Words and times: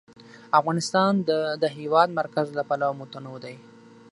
افغانستان 0.59 1.11
د 1.29 1.31
د 1.61 1.63
هېواد 1.77 2.09
مرکز 2.19 2.47
له 2.57 2.63
پلوه 2.69 2.97
متنوع 2.99 3.37
دی. 3.45 3.55